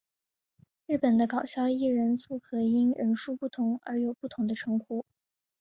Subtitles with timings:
[0.87, 5.05] 日本的搞笑艺人组合因人数不同而有不同的称呼。